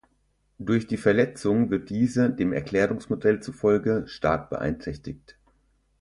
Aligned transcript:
Durch 0.57 0.87
die 0.87 0.97
Verletzung 0.97 1.69
wird 1.69 1.91
diese, 1.91 2.31
dem 2.31 2.53
Erklärungsmodell 2.53 3.39
zufolge, 3.39 4.05
stark 4.07 4.49
beeinträchtigt. 4.49 5.37